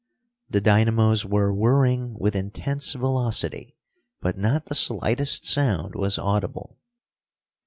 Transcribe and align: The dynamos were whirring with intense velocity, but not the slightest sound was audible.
The 0.49 0.61
dynamos 0.61 1.27
were 1.27 1.53
whirring 1.53 2.15
with 2.17 2.35
intense 2.35 2.93
velocity, 2.93 3.75
but 4.19 4.35
not 4.35 4.65
the 4.65 4.73
slightest 4.73 5.45
sound 5.45 5.93
was 5.93 6.17
audible. 6.17 6.79